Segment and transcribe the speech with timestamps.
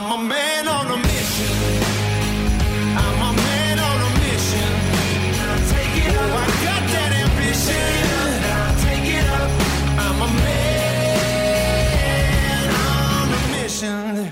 [0.00, 1.82] I'm a man on a mission.
[2.96, 4.72] I'm a man on a mission.
[5.42, 5.44] I
[6.66, 8.30] got that ambition.
[8.86, 9.50] Take it up.
[9.98, 14.30] I'm a man on a mission.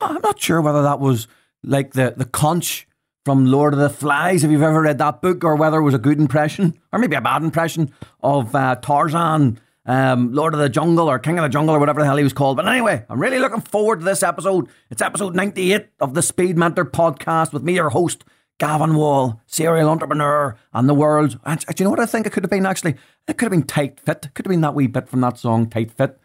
[0.00, 1.28] I'm not sure whether that was
[1.62, 2.88] like the, the conch
[3.26, 5.94] from Lord of the Flies, if you've ever read that book, or whether it was
[5.94, 10.68] a good impression, or maybe a bad impression of uh, Tarzan, um, Lord of the
[10.68, 12.56] Jungle, or King of the Jungle, or whatever the hell he was called.
[12.56, 14.68] But anyway, I'm really looking forward to this episode.
[14.90, 18.22] It's episode 98 of the Speed Mentor podcast with me, your host,
[18.60, 21.40] Gavan Wall, serial entrepreneur, and the world.
[21.44, 22.94] And, do you know what I think it could have been actually?
[23.26, 24.26] It could have been Tight Fit.
[24.26, 26.16] It could have been that wee bit from that song, Tight Fit.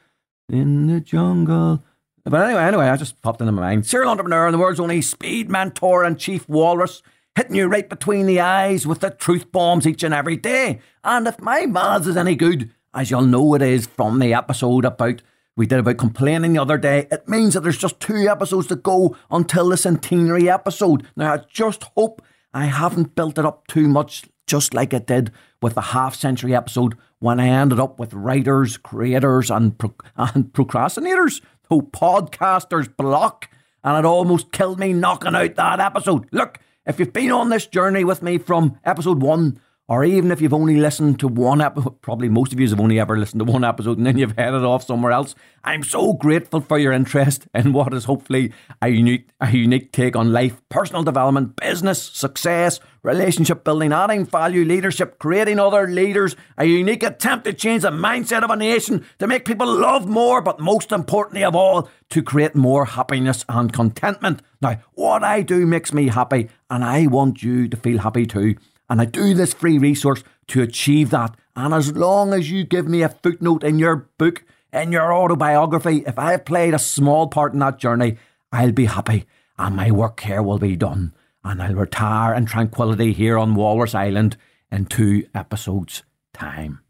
[0.49, 1.83] In the jungle.
[2.23, 3.85] But anyway, anyway, I just popped into my mind.
[3.85, 7.01] Serial entrepreneur and the world's only speed mentor and chief walrus,
[7.35, 10.79] hitting you right between the eyes with the truth bombs each and every day.
[11.03, 14.85] And if my maths is any good, as you'll know it is from the episode
[14.85, 15.21] about
[15.57, 18.75] we did about complaining the other day, it means that there's just two episodes to
[18.75, 21.05] go until the centenary episode.
[21.15, 22.21] Now I just hope
[22.53, 26.55] I haven't built it up too much, just like it did with the half century
[26.55, 31.41] episode when I ended up with writers, creators, and pro- and procrastinators
[31.79, 33.49] podcasters block,
[33.83, 36.27] and it almost killed me knocking out that episode.
[36.31, 39.61] Look, if you've been on this journey with me from episode one,
[39.91, 42.97] or even if you've only listened to one episode, probably most of you have only
[42.97, 45.35] ever listened to one episode and then you've headed off somewhere else.
[45.65, 50.15] I'm so grateful for your interest in what is hopefully a unique, a unique take
[50.15, 56.63] on life, personal development, business, success, relationship building, adding value, leadership, creating other leaders, a
[56.63, 60.61] unique attempt to change the mindset of a nation, to make people love more, but
[60.61, 64.41] most importantly of all, to create more happiness and contentment.
[64.61, 68.55] Now, what I do makes me happy, and I want you to feel happy too.
[68.91, 71.33] And I do this free resource to achieve that.
[71.55, 76.03] And as long as you give me a footnote in your book, in your autobiography,
[76.05, 78.17] if I've played a small part in that journey,
[78.51, 79.25] I'll be happy
[79.57, 81.13] and my work here will be done.
[81.41, 84.35] And I'll retire in tranquility here on Walrus Island
[84.69, 86.03] in two episodes'
[86.33, 86.81] time.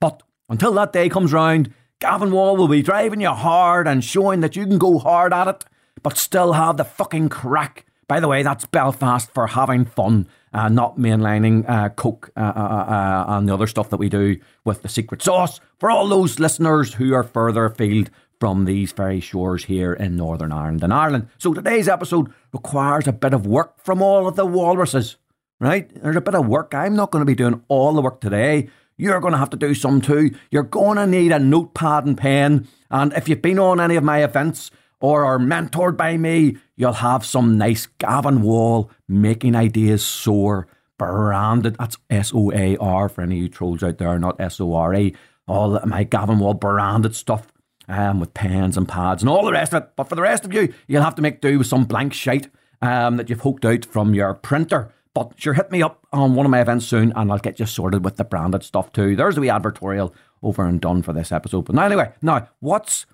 [0.00, 4.40] But until that day comes round, Gavan Wall will be driving you hard and showing
[4.40, 5.64] that you can go hard at it,
[6.02, 7.84] but still have the fucking crack.
[8.08, 12.84] By the way, that's Belfast for having fun, uh, not mainlining uh, Coke uh, uh,
[12.88, 15.60] uh, and the other stuff that we do with the secret sauce.
[15.78, 18.08] For all those listeners who are further afield
[18.40, 21.28] from these very shores here in Northern Ireland and Ireland.
[21.36, 25.16] So today's episode requires a bit of work from all of the walruses,
[25.60, 25.90] right?
[26.02, 26.74] There's a bit of work.
[26.74, 28.70] I'm not going to be doing all the work today.
[28.96, 30.30] You're going to have to do some too.
[30.50, 32.68] You're going to need a notepad and pen.
[32.90, 34.70] And if you've been on any of my events
[35.00, 40.66] or are mentored by me, you'll have some nice Gavan Wall making ideas soar
[40.96, 41.76] branded.
[41.78, 44.72] That's S O A R for any of you trolls out there, not S O
[44.72, 45.14] R E.
[45.46, 47.52] All my Gavan Wall branded stuff
[47.88, 49.90] um, with pens and pads and all the rest of it.
[49.96, 52.48] But for the rest of you, you'll have to make do with some blank shite
[52.80, 54.92] um, that you've hooked out from your printer.
[55.14, 57.66] But sure, hit me up on one of my events soon and I'll get you
[57.66, 59.16] sorted with the branded stuff too.
[59.16, 60.12] There's the wee advertorial
[60.42, 61.64] over and done for this episode.
[61.64, 63.06] But now, anyway, now, what's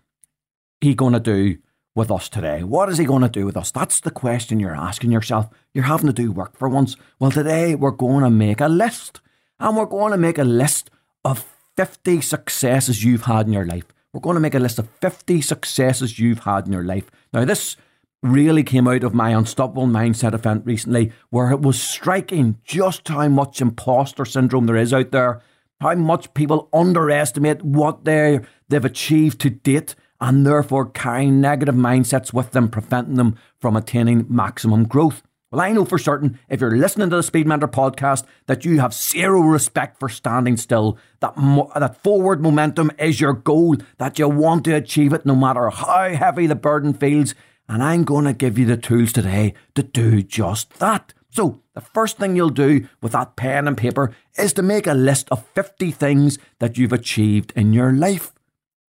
[0.83, 1.57] he going to do
[1.95, 2.63] with us today?
[2.63, 3.71] What is he going to do with us?
[3.71, 5.49] That's the question you're asking yourself.
[5.73, 6.97] You're having to do work for once.
[7.19, 9.21] Well, today we're going to make a list.
[9.61, 10.91] And we're going to make a list
[11.25, 11.47] of
[11.77, 13.85] 50 successes you've had in your life.
[14.13, 17.11] We're going to make a list of 50 successes you've had in your life.
[17.33, 17.77] Now, this
[18.23, 23.29] really came out of my Unstoppable Mindset event recently, where it was striking just how
[23.29, 25.43] much imposter syndrome there is out there,
[25.81, 29.95] how much people underestimate what they they've achieved to date,
[30.25, 35.23] and therefore carrying negative mindsets with them, preventing them from attaining maximum growth.
[35.51, 38.81] Well, I know for certain if you're listening to the Speed Mentor podcast that you
[38.81, 44.19] have zero respect for standing still, that, mo- that forward momentum is your goal, that
[44.19, 47.35] you want to achieve it no matter how heavy the burden feels.
[47.69, 51.13] And I'm going to give you the tools today to do just that.
[51.29, 54.95] So, the first thing you'll do with that pen and paper is to make a
[54.95, 58.33] list of 50 things that you've achieved in your life.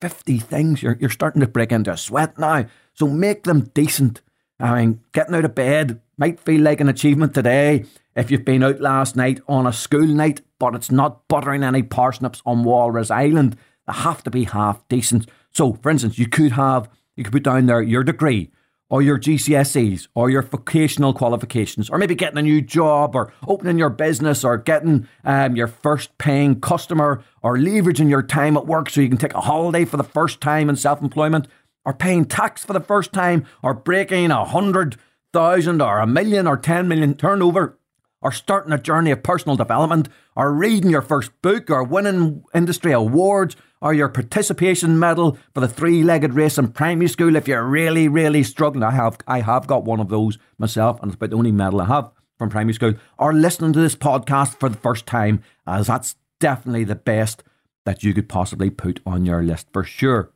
[0.03, 0.83] 50 things.
[0.83, 2.65] You're, you're starting to break into a sweat now.
[2.93, 4.19] So, make them decent.
[4.59, 8.63] I mean, getting out of bed might feel like an achievement today if you've been
[8.63, 13.09] out last night on a school night, but it's not buttering any parsnips on Walrus
[13.11, 13.55] Island.
[13.87, 15.29] They have to be half decent.
[15.53, 18.51] So, for instance, you could have, you could put down there your degree
[18.89, 23.77] or your GCSEs or your vocational qualifications or maybe getting a new job or opening
[23.77, 28.89] your business or getting um, your first paying customer or leveraging your time at work
[28.89, 31.47] so you can take a holiday for the first time in self employment
[31.85, 34.97] or paying tax for the first time or breaking a hundred
[35.31, 37.77] thousand or a million or ten million turnover
[38.23, 42.93] or starting a journey of personal development, or reading your first book, or winning industry
[42.93, 48.07] awards, or your participation medal for the three-legged race in primary school, if you're really,
[48.07, 51.35] really struggling, I have, I have got one of those myself, and it's about the
[51.35, 52.09] only medal I have
[52.39, 56.85] from primary school, or listening to this podcast for the first time, as that's definitely
[56.85, 57.43] the best
[57.85, 60.31] that you could possibly put on your list for sure.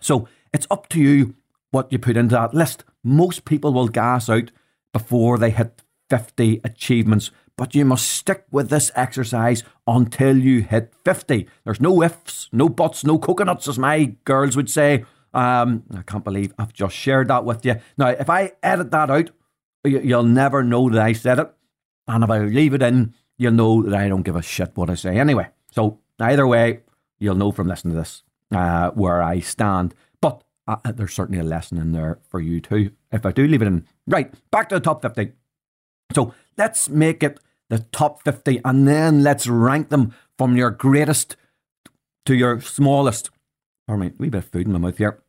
[0.00, 1.36] So it's up to you
[1.70, 2.82] what you put into that list.
[3.04, 4.50] Most people will gas out
[4.92, 10.92] before they hit 50 achievements, but you must stick with this exercise until you hit
[11.04, 11.48] 50.
[11.64, 15.04] There's no ifs, no buts, no coconuts, as my girls would say.
[15.32, 17.76] Um, I can't believe I've just shared that with you.
[17.98, 19.30] Now, if I edit that out,
[19.84, 21.52] you'll never know that I said it.
[22.06, 24.90] And if I leave it in, you'll know that I don't give a shit what
[24.90, 25.48] I say anyway.
[25.72, 26.80] So, either way,
[27.18, 28.22] you'll know from listening to this
[28.52, 29.94] uh, where I stand.
[30.20, 33.62] But uh, there's certainly a lesson in there for you too, if I do leave
[33.62, 33.86] it in.
[34.06, 35.32] Right, back to the top 50.
[36.14, 41.36] So let's make it the top 50 and then let's rank them from your greatest
[42.26, 43.30] to your smallest.
[43.86, 45.22] Pardon me, a wee bit of food in my mouth here.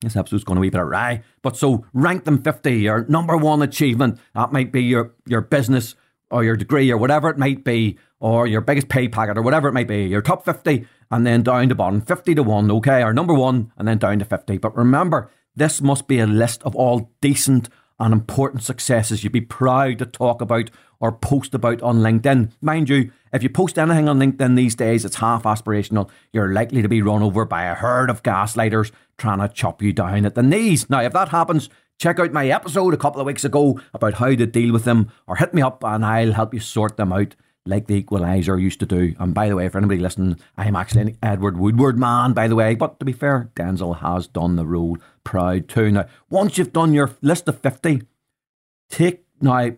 [0.00, 1.22] This episode's going a wee bit awry.
[1.42, 4.18] But so rank them 50, your number one achievement.
[4.34, 5.94] That might be your, your business
[6.30, 9.68] or your degree or whatever it might be, or your biggest pay packet or whatever
[9.68, 10.04] it might be.
[10.04, 13.72] Your top 50 and then down to bottom, 50 to 1, okay, or number one
[13.76, 14.58] and then down to 50.
[14.58, 17.68] But remember, this must be a list of all decent
[18.00, 22.50] and important successes you'd be proud to talk about or post about on LinkedIn.
[22.60, 26.10] Mind you, if you post anything on LinkedIn these days, it's half aspirational.
[26.32, 29.92] You're likely to be run over by a herd of gaslighters trying to chop you
[29.92, 30.90] down at the knees.
[30.90, 31.68] Now, if that happens,
[31.98, 35.12] check out my episode a couple of weeks ago about how to deal with them,
[35.26, 37.36] or hit me up and I'll help you sort them out
[37.66, 39.14] like the equalizer used to do.
[39.18, 42.56] And by the way, for anybody listening, I'm actually an Edward Woodward man, by the
[42.56, 42.74] way.
[42.74, 44.96] But to be fair, Denzel has done the role
[45.30, 45.92] proud too.
[45.92, 48.02] Now, once you've done your list of 50,
[48.88, 49.70] take now,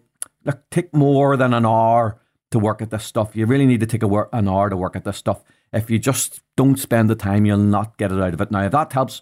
[0.46, 2.19] look, take more than an hour
[2.52, 3.37] to work at this stuff.
[3.37, 5.44] You really need to take a work, an hour to work at this stuff.
[5.70, 8.50] If you just don't spend the time, you'll not get it out of it.
[8.50, 9.20] Now, if that helps,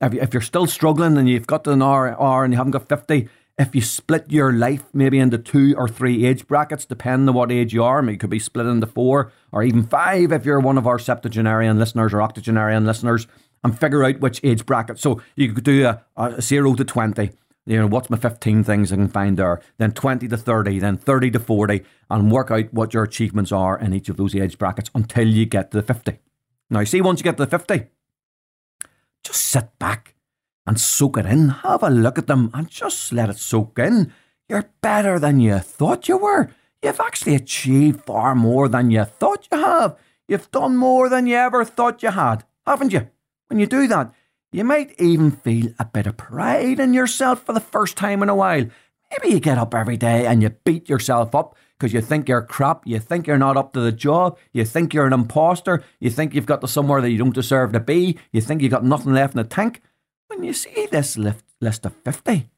[0.00, 2.70] if, you, if you're still struggling and you've got an hour, hour and you haven't
[2.70, 7.28] got 50, if you split your life maybe into two or three age brackets, depending
[7.28, 10.30] on what age you are, maybe it could be split into four or even five
[10.30, 13.26] if you're one of our septuagenarian listeners or octogenarian listeners,
[13.64, 14.98] and figure out which age bracket.
[14.98, 17.30] So you could do a, a zero to 20.
[17.64, 19.60] You know, what's my 15 things I can find there?
[19.78, 23.78] Then 20 to 30, then 30 to 40, and work out what your achievements are
[23.78, 26.18] in each of those age brackets until you get to the 50.
[26.70, 27.86] Now, see, once you get to the 50,
[29.22, 30.14] just sit back
[30.66, 31.48] and soak it in.
[31.50, 34.12] Have a look at them and just let it soak in.
[34.48, 36.50] You're better than you thought you were.
[36.82, 39.96] You've actually achieved far more than you thought you have.
[40.26, 43.08] You've done more than you ever thought you had, haven't you?
[43.52, 44.14] When you do that,
[44.50, 48.30] you might even feel a bit of pride in yourself for the first time in
[48.30, 48.64] a while.
[49.10, 52.40] Maybe you get up every day and you beat yourself up because you think you're
[52.40, 56.08] crap, you think you're not up to the job, you think you're an imposter, you
[56.08, 58.86] think you've got to somewhere that you don't deserve to be, you think you've got
[58.86, 59.82] nothing left in the tank.
[60.28, 62.48] When you see this list, list of 50,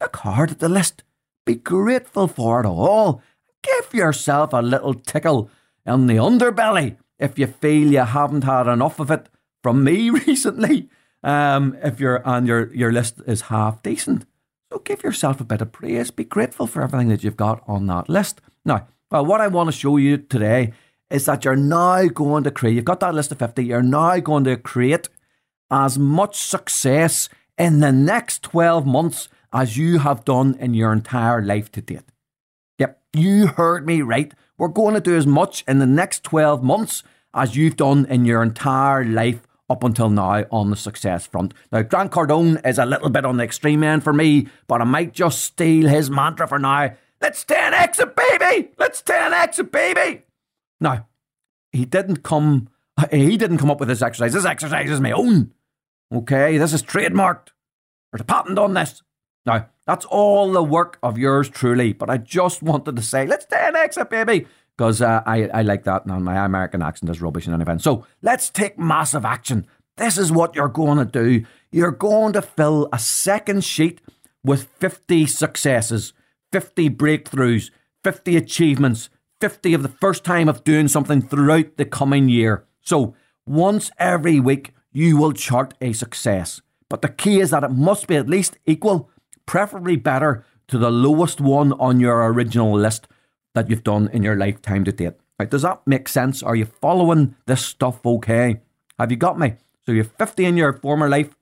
[0.00, 1.02] look hard at the list.
[1.44, 3.20] Be grateful for it all.
[3.64, 5.50] Give yourself a little tickle
[5.84, 9.28] in the underbelly if you feel you haven't had enough of it
[9.64, 10.88] from me recently.
[11.24, 14.26] Um, if your and your your list is half decent,
[14.70, 16.10] so give yourself a bit of praise.
[16.10, 18.42] Be grateful for everything that you've got on that list.
[18.64, 20.74] Now, well, what I want to show you today
[21.10, 22.74] is that you're now going to create.
[22.74, 23.64] You've got that list of fifty.
[23.64, 25.08] You're now going to create
[25.70, 31.40] as much success in the next 12 months as you have done in your entire
[31.40, 32.12] life to date.
[32.78, 34.34] Yep, you heard me right.
[34.58, 38.24] We're going to do as much in the next 12 months as you've done in
[38.24, 39.40] your entire life
[39.74, 41.52] up until now on the success front.
[41.72, 44.84] Now, Grant Cardone is a little bit on the extreme end for me, but I
[44.84, 46.94] might just steal his mantra for now.
[47.20, 48.70] Let's 10x it, baby!
[48.78, 50.22] Let's 10x it, baby!
[50.80, 51.08] Now,
[51.72, 52.68] he didn't come
[53.10, 54.32] he didn't come up with this exercise.
[54.32, 55.52] This exercise is my own.
[56.14, 57.48] Okay, this is trademarked.
[58.12, 59.02] There's a patent on this.
[59.44, 63.46] Now, that's all the work of yours truly, but I just wanted to say, let's
[63.46, 66.06] 10x it, baby, because uh, I, I like that.
[66.06, 67.82] Now, my American accent is rubbish in any event.
[67.82, 69.66] So let's take massive action.
[69.96, 71.44] This is what you're going to do.
[71.70, 74.00] You're going to fill a second sheet
[74.42, 76.12] with 50 successes,
[76.52, 77.70] 50 breakthroughs,
[78.02, 79.08] 50 achievements,
[79.40, 82.64] 50 of the first time of doing something throughout the coming year.
[82.80, 83.14] So
[83.46, 86.60] once every week, you will chart a success.
[86.88, 89.10] But the key is that it must be at least equal,
[89.46, 93.06] preferably better, to the lowest one on your original list
[93.54, 95.14] that you've done in your lifetime to date.
[95.38, 96.42] Right, does that make sense?
[96.42, 98.60] Are you following this stuff okay?
[98.98, 99.54] Have you got me?
[99.84, 101.34] So you're 50 in your former life.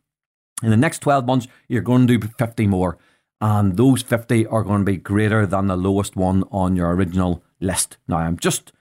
[0.63, 2.99] In the next 12 months, you're going to do 50 more.
[3.43, 7.43] and those 50 are going to be greater than the lowest one on your original
[7.61, 7.97] list.
[8.07, 8.73] Now, I'm just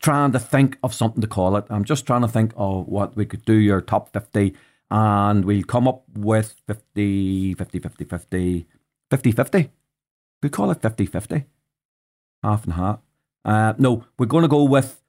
[0.00, 1.66] trying to think of something to call it.
[1.68, 4.54] I'm just trying to think of what we could do your top 50
[4.90, 8.66] and we'll come up with 50, 50, 50, 50,
[9.10, 9.70] 50, 50.
[10.42, 11.44] We call it 50, 50.
[12.42, 13.00] Half and half.
[13.44, 15.00] Uh, no, we're going to go with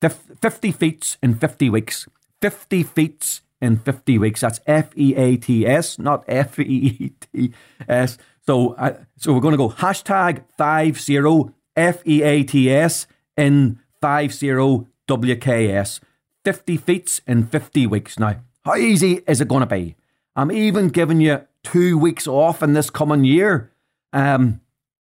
[0.00, 2.08] 50 feats in 50 weeks.
[2.40, 4.40] 50 feats in 50 weeks.
[4.40, 7.52] That's F E A T S, not F E E T
[7.88, 8.18] S.
[8.44, 13.06] So, uh, so we're going to go hashtag 50 F E A T S
[13.36, 16.00] in 50 WKS.
[16.44, 18.18] 50 feats in 50 weeks.
[18.18, 19.94] Now, how easy is it going to be?
[20.34, 23.70] I'm even giving you two weeks off in this coming year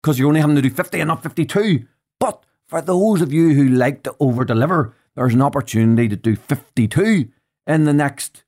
[0.07, 1.85] because you're only having to do 50 and not 52.
[2.17, 6.37] But for those of you who like to over deliver, there's an opportunity to do
[6.37, 7.27] 52
[7.67, 8.45] in the next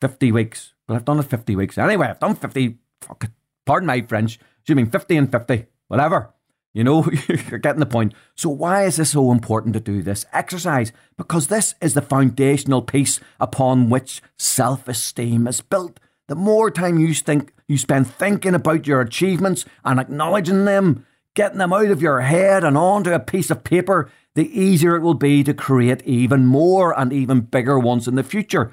[0.00, 0.72] 50 weeks.
[0.86, 1.78] Well, I've done it 50 weeks.
[1.78, 2.78] Anyway, I've done 50.
[3.00, 3.30] Fuck it.
[3.66, 4.38] Pardon my French.
[4.68, 5.66] You mean 50 and 50?
[5.88, 6.32] Whatever.
[6.72, 8.14] You know, you're getting the point.
[8.36, 10.92] So, why is this so important to do this exercise?
[11.16, 15.98] Because this is the foundational piece upon which self esteem is built.
[16.28, 21.58] The more time you think you spend thinking about your achievements and acknowledging them, getting
[21.58, 25.14] them out of your head and onto a piece of paper, the easier it will
[25.14, 28.70] be to create even more and even bigger ones in the future.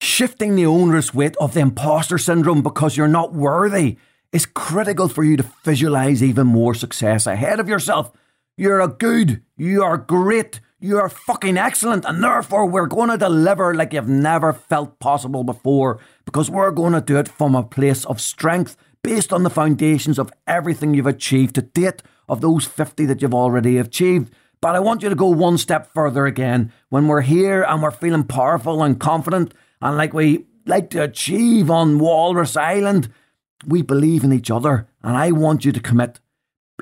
[0.00, 3.96] Shifting the onerous weight of the imposter syndrome because you're not worthy
[4.32, 8.12] is critical for you to visualize even more success ahead of yourself.
[8.58, 13.16] You're a good, you are great, you are fucking excellent, and therefore we're going to
[13.16, 17.62] deliver like you've never felt possible before because we're going to do it from a
[17.62, 22.66] place of strength based on the foundations of everything you've achieved to date, of those
[22.66, 24.32] 50 that you've already achieved.
[24.60, 26.72] But I want you to go one step further again.
[26.88, 31.70] When we're here and we're feeling powerful and confident and like we like to achieve
[31.70, 33.08] on Walrus Island,
[33.66, 34.88] we believe in each other.
[35.02, 36.20] And I want you to commit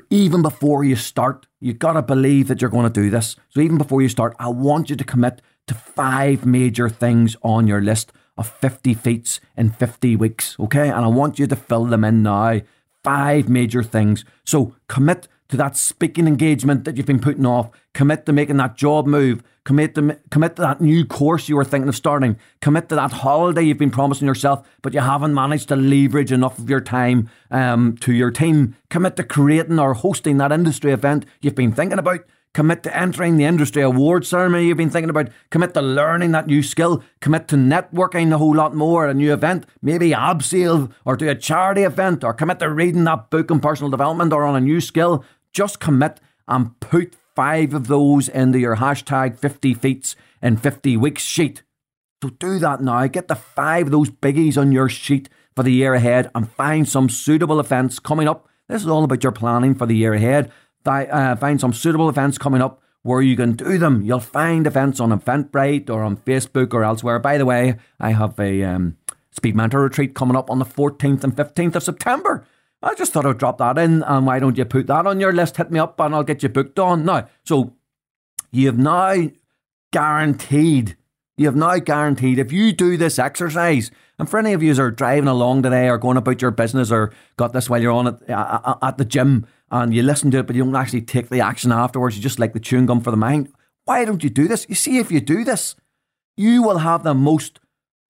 [0.09, 1.47] even before you start.
[1.59, 3.35] You've got to believe that you're going to do this.
[3.49, 7.67] So even before you start, I want you to commit to five major things on
[7.67, 10.55] your list of 50 feats in 50 weeks.
[10.59, 10.89] Okay.
[10.89, 12.61] And I want you to fill them in now.
[13.03, 14.25] Five major things.
[14.43, 17.69] So commit to that speaking engagement that you've been putting off.
[17.93, 19.43] Commit to making that job move.
[19.65, 22.37] Commit to commit to that new course you were thinking of starting.
[22.61, 26.59] Commit to that holiday you've been promising yourself, but you haven't managed to leverage enough
[26.59, 28.75] of your time um, to your team.
[28.91, 32.19] Commit to creating or hosting that industry event you've been thinking about.
[32.53, 35.29] Commit to entering the industry award ceremony you've been thinking about.
[35.49, 37.03] Commit to learning that new skill.
[37.19, 41.27] Commit to networking a whole lot more at a new event, maybe Abseil or to
[41.27, 44.61] a charity event, or commit to reading that book on personal development or on a
[44.61, 45.25] new skill.
[45.53, 51.23] Just commit and put five of those into your hashtag 50 feats in 50 weeks
[51.23, 51.63] sheet.
[52.23, 53.05] So do that now.
[53.07, 56.87] Get the five of those biggies on your sheet for the year ahead and find
[56.87, 58.47] some suitable events coming up.
[58.67, 60.51] This is all about your planning for the year ahead.
[60.85, 64.01] Uh, find some suitable events coming up where you can do them.
[64.01, 67.19] You'll find events on Eventbrite or on Facebook or elsewhere.
[67.19, 68.97] By the way, I have a um,
[69.31, 72.45] Speed Mentor retreat coming up on the 14th and 15th of September.
[72.85, 75.33] I just thought I'd drop that in, and why don't you put that on your
[75.33, 75.57] list?
[75.57, 77.03] Hit me up, and I'll get you booked on.
[77.03, 77.73] Now, so
[78.51, 79.31] you have now
[79.91, 80.95] guaranteed,
[81.35, 83.89] you have now guaranteed if you do this exercise,
[84.19, 86.91] and for any of you who are driving along today or going about your business
[86.91, 90.47] or got this while you're on uh, at the gym and you listen to it,
[90.47, 93.09] but you don't actually take the action afterwards, you just like the chewing gum for
[93.09, 93.51] the mind.
[93.85, 94.67] Why don't you do this?
[94.69, 95.75] You see, if you do this,
[96.37, 97.59] you will have the most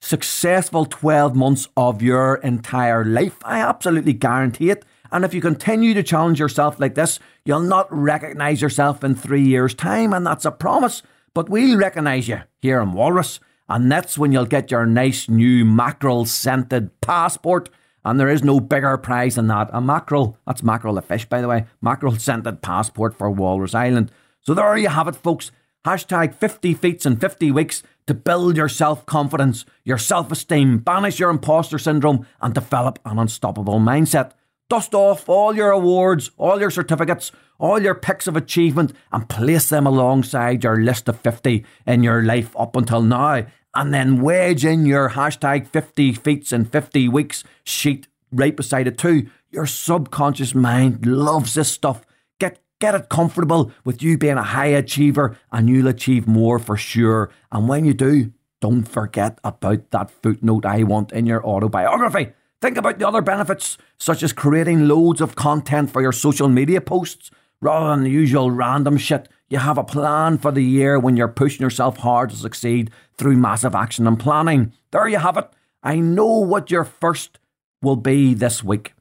[0.05, 3.37] successful 12 months of your entire life.
[3.43, 4.85] I absolutely guarantee it.
[5.11, 9.43] And if you continue to challenge yourself like this, you'll not recognize yourself in three
[9.43, 11.01] years' time, and that's a promise.
[11.33, 15.65] But we'll recognize you here in Walrus, and that's when you'll get your nice new
[15.65, 17.69] mackerel scented passport.
[18.03, 19.71] And there is no bigger prize than that.
[19.73, 24.11] A mackerel, that's mackerel, a fish, by the way, mackerel scented passport for Walrus Island.
[24.41, 25.51] So there you have it, folks.
[25.85, 31.19] Hashtag 50 feats in 50 weeks to build your self confidence, your self esteem, banish
[31.19, 34.31] your imposter syndrome, and develop an unstoppable mindset.
[34.67, 39.69] Dust off all your awards, all your certificates, all your pics of achievement, and place
[39.69, 43.45] them alongside your list of 50 in your life up until now.
[43.75, 48.97] And then wedge in your hashtag 50 feats in 50 weeks sheet right beside it
[48.97, 49.29] too.
[49.51, 52.03] Your subconscious mind loves this stuff
[52.39, 57.31] Get it comfortable with you being a high achiever and you'll achieve more for sure.
[57.51, 62.33] And when you do, don't forget about that footnote I want in your autobiography.
[62.61, 66.81] Think about the other benefits, such as creating loads of content for your social media
[66.81, 69.29] posts rather than the usual random shit.
[69.49, 73.37] You have a plan for the year when you're pushing yourself hard to succeed through
[73.37, 74.73] massive action and planning.
[74.91, 75.47] There you have it.
[75.83, 77.37] I know what your first
[77.81, 78.94] will be this week.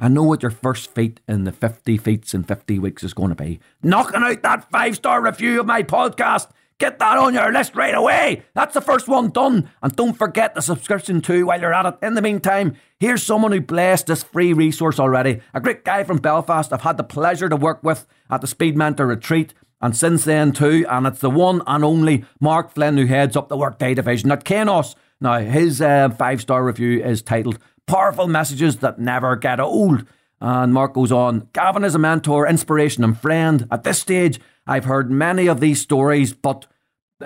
[0.00, 3.30] I know what your first feat in the 50 feats in 50 weeks is going
[3.30, 3.58] to be.
[3.82, 6.50] Knocking out that five star review of my podcast.
[6.78, 8.44] Get that on your list right away.
[8.54, 9.68] That's the first one done.
[9.82, 12.06] And don't forget the subscription too while you're at it.
[12.06, 15.40] In the meantime, here's someone who blessed this free resource already.
[15.52, 18.76] A great guy from Belfast I've had the pleasure to work with at the Speed
[18.76, 20.86] Mentor retreat and since then too.
[20.88, 24.44] And it's the one and only Mark Flynn who heads up the Workday division at
[24.44, 24.94] Kainos.
[25.20, 30.04] Now, his uh, five star review is titled Powerful Messages That Never Get Old.
[30.42, 33.66] And Mark goes on Gavan is a mentor, inspiration, and friend.
[33.70, 36.66] At this stage, I've heard many of these stories, but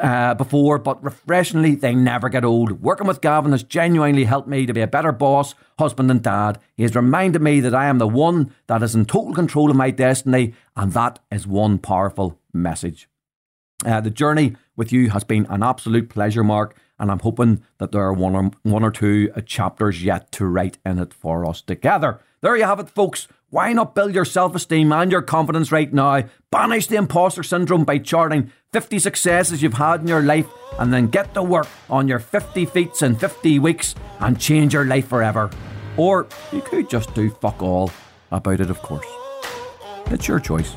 [0.00, 2.80] uh, before, but refreshingly, they never get old.
[2.80, 6.60] Working with Gavan has genuinely helped me to be a better boss, husband, and dad.
[6.76, 9.76] He has reminded me that I am the one that is in total control of
[9.76, 13.08] my destiny, and that is one powerful message.
[13.84, 17.90] Uh, the journey with you has been an absolute pleasure, Mark, and I'm hoping that
[17.90, 21.44] there are one or, one or two uh, chapters yet to write in it for
[21.44, 22.20] us together.
[22.42, 23.26] There you have it, folks.
[23.50, 26.22] Why not build your self esteem and your confidence right now?
[26.52, 30.46] Banish the imposter syndrome by charting 50 successes you've had in your life
[30.78, 34.84] and then get to work on your 50 feats in 50 weeks and change your
[34.84, 35.50] life forever.
[35.96, 37.90] Or you could just do fuck all
[38.30, 39.06] about it, of course.
[40.06, 40.76] It's your choice.